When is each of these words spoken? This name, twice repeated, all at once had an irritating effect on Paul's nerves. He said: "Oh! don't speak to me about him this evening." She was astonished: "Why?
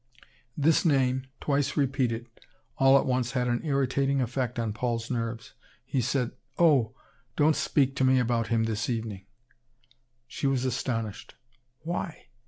This 0.57 0.83
name, 0.83 1.27
twice 1.39 1.77
repeated, 1.77 2.25
all 2.79 2.97
at 2.97 3.05
once 3.05 3.33
had 3.33 3.47
an 3.47 3.63
irritating 3.63 4.19
effect 4.19 4.57
on 4.57 4.73
Paul's 4.73 5.11
nerves. 5.11 5.53
He 5.85 6.01
said: 6.01 6.31
"Oh! 6.57 6.95
don't 7.35 7.55
speak 7.55 7.95
to 7.97 8.03
me 8.03 8.17
about 8.17 8.47
him 8.47 8.63
this 8.63 8.89
evening." 8.89 9.27
She 10.25 10.47
was 10.47 10.65
astonished: 10.65 11.35
"Why? 11.81 12.29